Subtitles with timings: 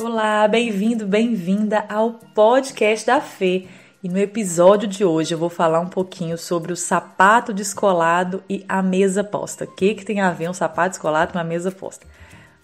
[0.00, 3.66] Olá, bem-vindo, bem-vinda ao podcast da Fê.
[4.00, 8.64] E no episódio de hoje eu vou falar um pouquinho sobre o sapato descolado e
[8.68, 9.64] a mesa posta.
[9.64, 12.06] O que, que tem a ver um sapato descolado com a mesa posta?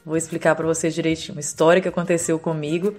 [0.07, 2.95] Vou explicar para vocês direitinho uma história que aconteceu comigo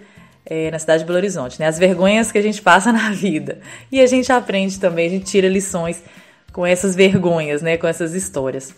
[0.45, 1.67] é, na cidade de Belo Horizonte, né?
[1.67, 3.61] As vergonhas que a gente passa na vida.
[3.89, 6.03] E a gente aprende também, a gente tira lições
[6.51, 7.77] com essas vergonhas, né?
[7.77, 8.75] Com essas histórias.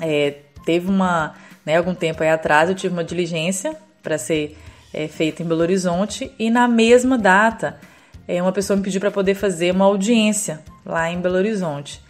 [0.00, 1.34] É, teve uma,
[1.66, 4.56] né, algum tempo aí atrás, eu tive uma diligência para ser
[4.92, 7.80] é, feita em Belo Horizonte e na mesma data,
[8.28, 12.00] é, uma pessoa me pediu para poder fazer uma audiência lá em Belo Horizonte.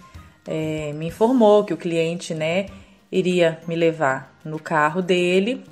[0.46, 2.66] É, me informou que o cliente, né,
[3.10, 5.64] iria me levar no carro dele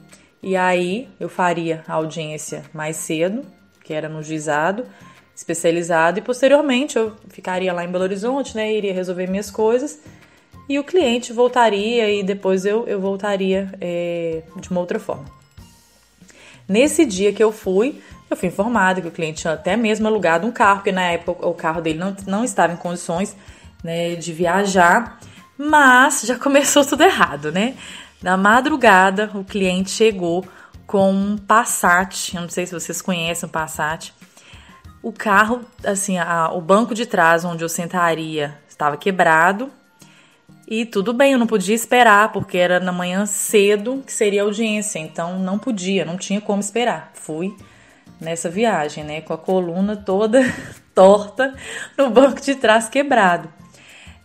[0.43, 3.45] e aí eu faria a audiência mais cedo,
[3.85, 4.87] que era no juizado
[5.35, 8.73] especializado, e posteriormente eu ficaria lá em Belo Horizonte, né?
[8.73, 10.01] Iria resolver minhas coisas
[10.69, 15.42] e o cliente voltaria e depois eu, eu voltaria é, de uma outra forma.
[16.69, 20.47] Nesse dia que eu fui, eu fui informada que o cliente tinha até mesmo alugado
[20.47, 23.37] um carro, porque na época o carro dele não, não estava em condições
[23.83, 25.19] né, de viajar,
[25.59, 27.75] mas já começou tudo errado, né?
[28.23, 30.47] Na madrugada, o cliente chegou
[30.87, 32.35] com um Passat.
[32.35, 34.15] Eu não sei se vocês conhecem o Passat.
[35.03, 39.71] O carro, assim, a, o banco de trás onde eu sentaria estava quebrado.
[40.67, 44.45] E tudo bem, eu não podia esperar, porque era na manhã cedo que seria a
[44.45, 44.99] audiência.
[44.99, 47.11] Então não podia, não tinha como esperar.
[47.15, 47.55] Fui
[48.21, 49.21] nessa viagem, né?
[49.21, 50.41] Com a coluna toda
[50.95, 51.55] torta
[51.99, 53.49] no banco de trás quebrado.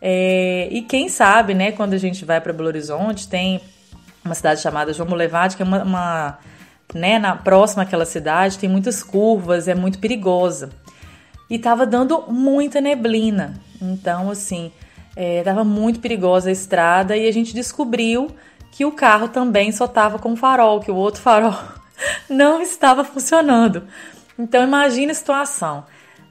[0.02, 3.60] É, e quem sabe, né, quando a gente vai para Belo Horizonte, tem
[4.24, 6.38] uma cidade chamada João Molevade, que é uma, uma
[6.94, 10.70] né, na próxima àquela cidade, tem muitas curvas, é muito perigosa.
[11.50, 13.54] E tava dando muita neblina.
[13.82, 14.72] Então, assim,
[15.18, 18.30] é, muito perigosa a estrada e a gente descobriu
[18.72, 21.58] que o carro também só tava com farol, que o outro farol
[22.30, 23.88] não estava funcionando.
[24.38, 25.84] Então, imagine a situação.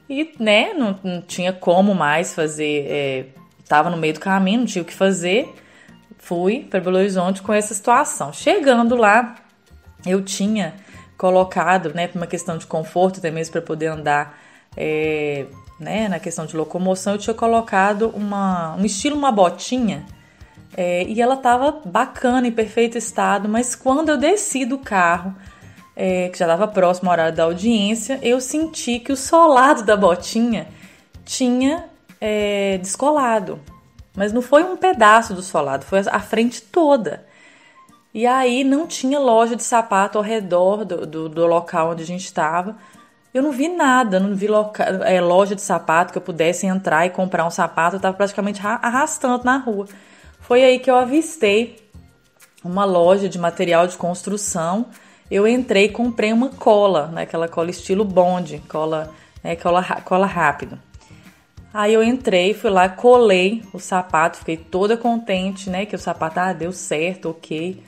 [0.09, 3.25] E, né, não, não tinha como mais fazer, é,
[3.67, 5.53] tava no meio do caminho, não tinha o que fazer
[6.27, 8.33] fui para Belo Horizonte com essa situação.
[8.33, 9.35] Chegando lá,
[10.05, 10.75] eu tinha
[11.17, 14.37] colocado, né, por uma questão de conforto, até mesmo para poder andar,
[14.75, 15.45] é,
[15.79, 20.05] né, na questão de locomoção, eu tinha colocado uma, um estilo uma botinha
[20.75, 25.35] é, e ela estava bacana, em perfeito estado, mas quando eu desci do carro,
[25.95, 29.97] é, que já estava próximo ao horário da audiência, eu senti que o solado da
[29.97, 30.67] botinha
[31.25, 31.85] tinha
[32.21, 33.59] é, descolado.
[34.15, 37.25] Mas não foi um pedaço do solado, foi a frente toda.
[38.13, 42.05] E aí não tinha loja de sapato ao redor do, do, do local onde a
[42.05, 42.75] gente estava.
[43.33, 47.05] Eu não vi nada, não vi loca, é, loja de sapato que eu pudesse entrar
[47.05, 47.95] e comprar um sapato.
[47.95, 49.87] Eu estava praticamente arrastando na rua.
[50.39, 51.77] Foi aí que eu avistei
[52.63, 54.87] uma loja de material de construção.
[55.29, 59.11] Eu entrei e comprei uma cola, né, aquela cola estilo bonde, cola,
[59.43, 60.79] é, cola, cola rápido.
[61.73, 65.85] Aí eu entrei, fui lá, colei o sapato, fiquei toda contente, né?
[65.85, 67.83] Que o sapato ah, deu certo, ok.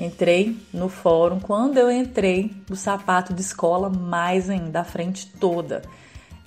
[0.00, 1.38] Entrei no fórum.
[1.38, 5.82] Quando eu entrei, o sapato de escola mais ainda, a frente toda.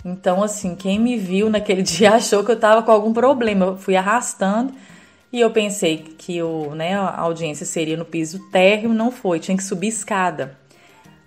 [0.04, 3.66] Então, assim, quem me viu naquele dia achou que eu tava com algum problema.
[3.68, 4.74] Eu fui arrastando
[5.32, 9.56] e eu pensei que o, né, a audiência seria no piso térreo, não foi, tinha
[9.56, 10.58] que subir escada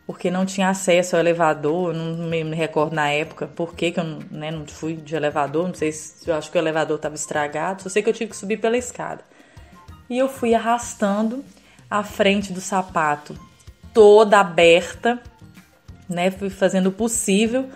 [0.07, 4.05] porque não tinha acesso ao elevador, não me, recordo na época por que, que eu
[4.31, 7.83] né, não fui de elevador, não sei se eu acho que o elevador estava estragado,
[7.83, 9.25] só sei que eu tive que subir pela escada.
[10.09, 11.45] E eu fui arrastando
[11.91, 13.37] a frente do sapato
[13.93, 15.21] toda aberta,
[16.09, 16.31] né?
[16.31, 17.69] Fui fazendo o possível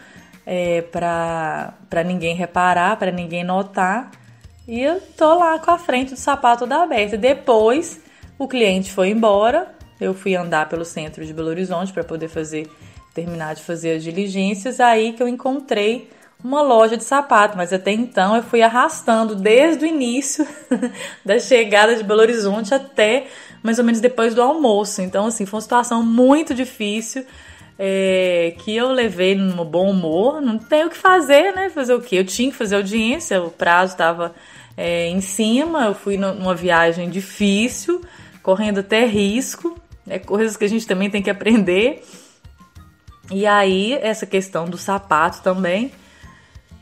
[0.45, 4.11] é, para ninguém reparar, para ninguém notar.
[4.67, 7.17] E eu tô lá com a frente do sapato toda aberta.
[7.17, 8.01] Depois
[8.39, 12.71] o cliente foi embora, eu fui andar pelo centro de Belo Horizonte para poder fazer
[13.15, 16.11] terminar de fazer as diligências, aí que eu encontrei
[16.43, 20.47] uma loja de sapato, mas até então eu fui arrastando desde o início
[21.25, 23.27] da chegada de Belo Horizonte até
[23.63, 25.03] mais ou menos depois do almoço.
[25.03, 27.25] Então, assim, foi uma situação muito difícil.
[27.83, 31.71] É, que eu levei no bom humor, não tem o que fazer, né?
[31.71, 32.17] Fazer o quê?
[32.17, 34.35] Eu tinha que fazer audiência, o prazo estava
[34.77, 38.03] é, em cima, eu fui numa viagem difícil,
[38.43, 42.05] correndo até risco, é coisas que a gente também tem que aprender.
[43.31, 45.91] E aí, essa questão do sapato também.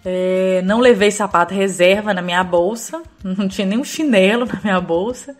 [0.05, 5.37] É, não levei sapato reserva na minha bolsa, não tinha nenhum chinelo na minha bolsa.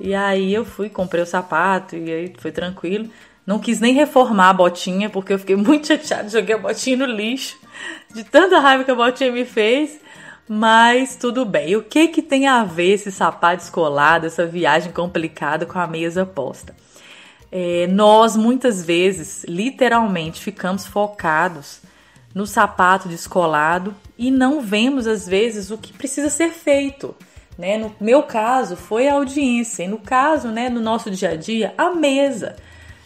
[0.00, 3.10] E aí eu fui, comprei o sapato e aí foi tranquilo.
[3.46, 7.06] Não quis nem reformar a botinha, porque eu fiquei muito chateada, joguei a botinha no
[7.06, 7.58] lixo,
[8.14, 10.00] de tanta raiva que a botinha me fez.
[10.50, 11.76] Mas tudo bem.
[11.76, 16.24] O que que tem a ver esse sapato escolado, essa viagem complicada com a mesa
[16.24, 16.74] posta?
[17.50, 21.80] é, nós muitas vezes, literalmente, ficamos focados
[22.38, 27.12] no sapato descolado e não vemos às vezes o que precisa ser feito.
[27.58, 27.76] Né?
[27.76, 31.74] No meu caso, foi a audiência, e no caso, né, no nosso dia a dia,
[31.76, 32.54] a mesa.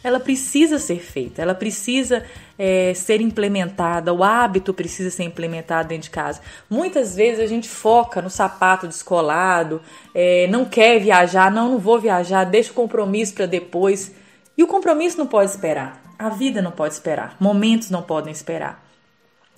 [0.05, 2.23] Ela precisa ser feita, ela precisa
[2.59, 6.43] é, ser implementada, o hábito precisa ser implementado dentro de casa.
[6.69, 9.81] Muitas vezes a gente foca no sapato descolado,
[10.15, 14.15] é, não quer viajar, não, não vou viajar, deixa o compromisso para depois.
[14.59, 18.92] E o compromisso não pode esperar, a vida não pode esperar, momentos não podem esperar.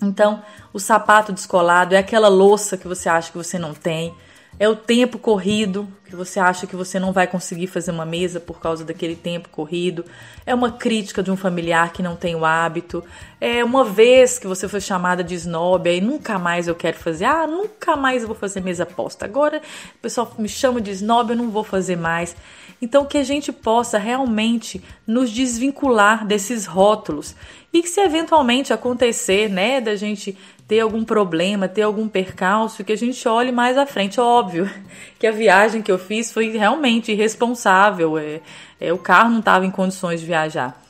[0.01, 0.43] Então,
[0.73, 4.13] o sapato descolado é aquela louça que você acha que você não tem,
[4.57, 8.39] é o tempo corrido, que você acha que você não vai conseguir fazer uma mesa
[8.39, 10.05] por causa daquele tempo corrido.
[10.45, 13.03] É uma crítica de um familiar que não tem o hábito.
[13.41, 17.25] É uma vez que você foi chamada de snob e nunca mais eu quero fazer.
[17.25, 19.25] Ah, nunca mais eu vou fazer mesa posta.
[19.25, 22.33] Agora o pessoal me chama de snob, eu não vou fazer mais.
[22.81, 27.35] Então, que a gente possa realmente nos desvincular desses rótulos
[27.75, 32.93] e que se eventualmente acontecer, né, da gente ter algum problema, ter algum percalço, que
[32.93, 34.17] a gente olhe mais à frente.
[34.17, 34.69] Óbvio
[35.19, 38.39] que a viagem que eu fiz foi realmente irresponsável, é,
[38.79, 40.81] é o carro não estava em condições de viajar.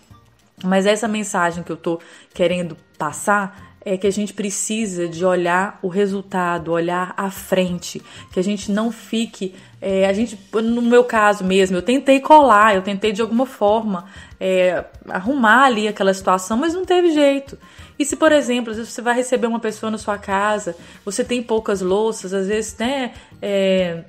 [0.64, 2.00] Mas essa mensagem que eu estou
[2.36, 8.02] querendo passar é que a gente precisa de olhar o resultado, olhar à frente,
[8.34, 12.76] que a gente não fique, é, a gente, no meu caso mesmo, eu tentei colar,
[12.76, 14.06] eu tentei de alguma forma
[14.40, 17.56] é, arrumar ali aquela situação, mas não teve jeito.
[17.98, 21.24] E se, por exemplo, às vezes você vai receber uma pessoa na sua casa, você
[21.24, 24.04] tem poucas louças, às vezes, né, é,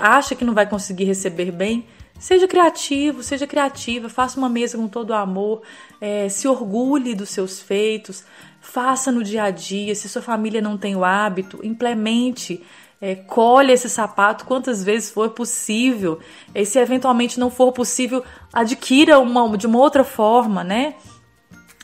[0.00, 1.86] acha que não vai conseguir receber bem,
[2.22, 5.62] Seja criativo, seja criativa, faça uma mesa com todo o amor,
[6.00, 8.22] é, se orgulhe dos seus feitos,
[8.62, 9.94] faça no dia a dia.
[9.94, 12.62] Se sua família não tem o hábito, implemente.
[13.00, 16.20] É, colhe esse sapato quantas vezes for possível.
[16.54, 20.94] E se eventualmente não for possível, adquira uma, de uma outra forma, né?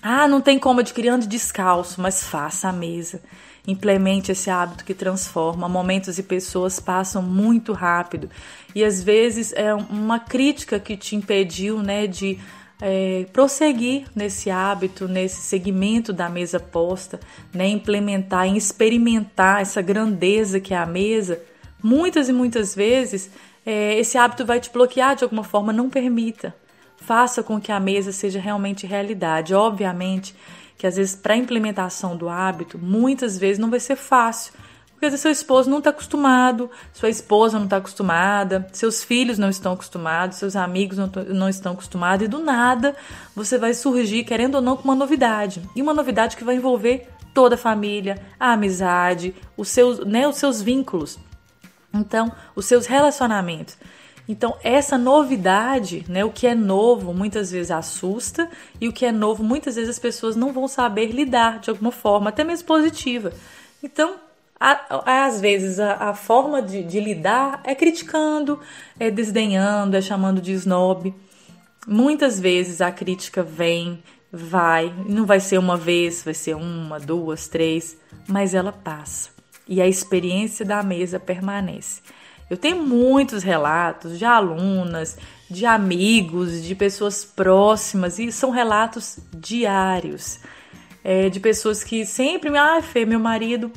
[0.01, 3.21] Ah, não tem como adquirir ande descalço, mas faça a mesa.
[3.67, 5.69] Implemente esse hábito que transforma.
[5.69, 8.31] Momentos e pessoas passam muito rápido.
[8.73, 12.39] E às vezes é uma crítica que te impediu né, de
[12.81, 17.19] é, prosseguir nesse hábito, nesse segmento da mesa posta,
[17.53, 21.41] né, implementar e experimentar essa grandeza que é a mesa.
[21.83, 23.31] Muitas e muitas vezes
[23.67, 25.73] é, esse hábito vai te bloquear de alguma forma.
[25.73, 26.55] Não permita.
[26.97, 29.55] Faça com que a mesa seja realmente realidade.
[29.55, 30.35] Obviamente
[30.79, 34.55] que às vezes para a implementação do hábito, muitas vezes não vai ser fácil,
[34.99, 39.73] porque seu esposo não está acostumado, sua esposa não está acostumada, seus filhos não estão
[39.73, 42.97] acostumados, seus amigos não, não estão acostumados, e do nada
[43.35, 45.63] você vai surgir, querendo ou não, com uma novidade.
[45.77, 50.35] E uma novidade que vai envolver toda a família, a amizade, os seus, né, os
[50.35, 51.17] seus vínculos.
[51.95, 53.77] Então, os seus relacionamentos.
[54.29, 58.51] Então, essa novidade, né, o que é novo, muitas vezes assusta,
[58.81, 61.93] e o que é novo, muitas vezes as pessoas não vão saber lidar de alguma
[61.93, 63.33] forma, até mesmo positiva.
[63.81, 64.17] Então,
[64.61, 68.59] às vezes a, a forma de, de, lidar é criticando,
[68.99, 71.15] é desdenhando, é chamando de snob.
[71.87, 74.03] Muitas vezes a crítica vem,
[74.33, 77.97] vai, não vai ser uma vez, vai ser uma, duas, três,
[78.27, 79.31] mas ela passa.
[79.67, 82.03] E a experiência da mesa permanece.
[82.51, 85.19] Eu tenho muitos relatos de alunas,
[85.51, 90.41] de amigos, de pessoas próximas, e são relatos diários.
[91.05, 93.71] É, de pessoas que sempre me, ah, Fê, meu marido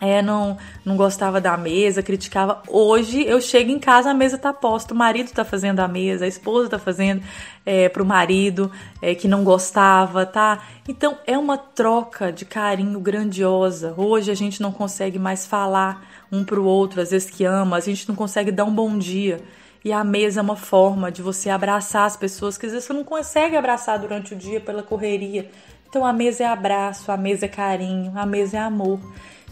[0.00, 2.62] é, não, não gostava da mesa, criticava.
[2.66, 6.24] Hoje eu chego em casa, a mesa tá posta, o marido tá fazendo a mesa,
[6.24, 7.22] a esposa tá fazendo
[7.66, 10.62] é, pro marido é, que não gostava, tá?
[10.88, 13.94] Então é uma troca de carinho grandiosa.
[13.96, 17.80] Hoje a gente não consegue mais falar um pro outro, às vezes que ama, a
[17.80, 19.40] gente não consegue dar um bom dia.
[19.84, 22.92] E a mesa é uma forma de você abraçar as pessoas que às vezes você
[22.92, 25.50] não consegue abraçar durante o dia pela correria.
[25.88, 29.00] Então a mesa é abraço, a mesa é carinho, a mesa é amor.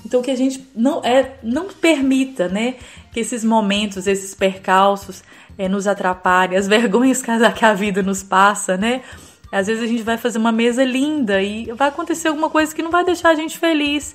[0.04, 2.76] Então que a gente não é não permita, né,
[3.12, 5.22] que esses momentos, esses percalços
[5.56, 9.02] é, nos atrapalhem, as vergonhas que a vida nos passa, né?
[9.50, 12.82] Às vezes a gente vai fazer uma mesa linda e vai acontecer alguma coisa que
[12.82, 14.14] não vai deixar a gente feliz.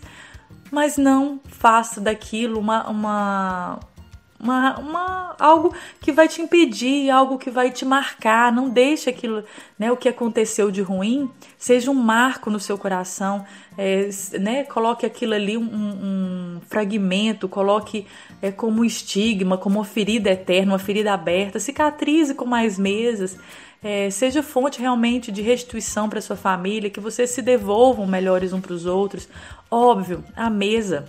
[0.72, 3.80] Mas não faça daquilo uma, uma,
[4.44, 8.52] uma, uma, algo que vai te impedir, algo que vai te marcar.
[8.52, 9.44] Não deixe aquilo,
[9.80, 13.46] né, o que aconteceu de ruim, seja um marco no seu coração.
[13.78, 14.10] É,
[14.40, 18.06] né, coloque aquilo ali, um, um fragmento, coloque
[18.42, 21.60] é, como estigma, como uma ferida eterna, uma ferida aberta.
[21.60, 23.40] Cicatrize com mais mesas.
[23.82, 28.60] É, seja fonte realmente de restituição para sua família, que vocês se devolvam melhores um
[28.60, 29.28] para os outros.
[29.72, 31.06] Óbvio, a mesa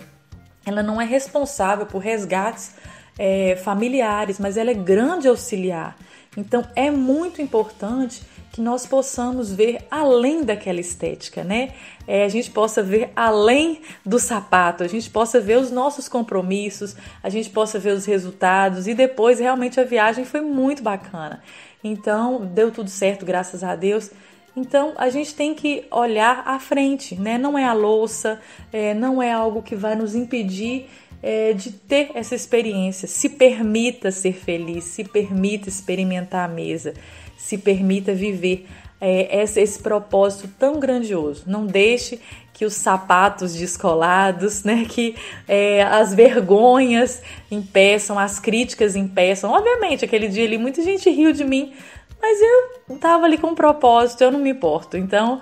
[0.65, 2.73] ela não é responsável por resgates
[3.17, 5.97] é, familiares, mas ela é grande auxiliar.
[6.37, 11.73] Então é muito importante que nós possamos ver além daquela estética, né?
[12.07, 16.95] É, a gente possa ver além do sapato, a gente possa ver os nossos compromissos,
[17.21, 21.43] a gente possa ver os resultados e depois realmente a viagem foi muito bacana.
[21.83, 24.09] Então deu tudo certo, graças a Deus.
[24.55, 27.37] Então a gente tem que olhar à frente, né?
[27.37, 28.39] Não é a louça,
[28.71, 30.89] é, não é algo que vai nos impedir
[31.25, 33.07] é, de ter essa experiência.
[33.07, 36.93] Se permita ser feliz, se permita experimentar a mesa
[37.37, 38.67] se permita viver
[38.99, 41.43] é, esse, esse propósito tão grandioso.
[41.45, 42.19] Não deixe
[42.53, 45.15] que os sapatos descolados, né, que
[45.47, 49.51] é, as vergonhas impeçam, as críticas impeçam.
[49.51, 51.73] Obviamente, aquele dia ali muita gente riu de mim,
[52.21, 54.97] mas eu estava ali com um propósito, eu não me importo.
[54.97, 55.41] Então,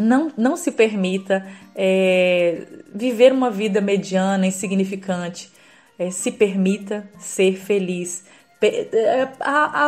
[0.00, 2.62] não, não se permita é,
[2.94, 5.50] viver uma vida mediana, insignificante.
[5.98, 8.24] É, se permita ser feliz.
[8.62, 9.28] É,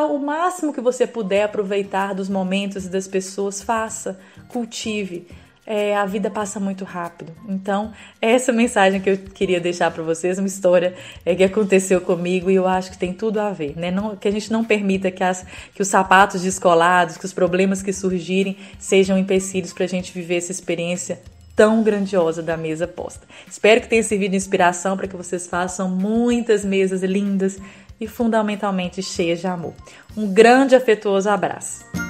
[0.06, 5.26] o máximo que você puder aproveitar dos momentos e das pessoas, faça, cultive.
[5.64, 7.32] É, a vida passa muito rápido.
[7.48, 12.50] Então, essa mensagem que eu queria deixar para vocês, uma história é, que aconteceu comigo
[12.50, 13.90] e eu acho que tem tudo a ver, né?
[13.90, 17.80] Não, que a gente não permita que, as, que os sapatos descolados, que os problemas
[17.80, 21.20] que surgirem sejam empecilhos para a gente viver essa experiência
[21.54, 23.26] tão grandiosa da mesa posta.
[23.48, 27.58] Espero que tenha servido de inspiração para que vocês façam muitas mesas lindas
[28.00, 29.74] e fundamentalmente cheias de amor.
[30.16, 32.01] Um grande afetuoso abraço.